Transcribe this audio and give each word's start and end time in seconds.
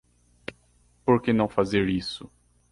Por 1.05 1.21
que 1.21 1.31
não 1.31 1.47
fazer 1.47 1.87
isso 1.87 2.27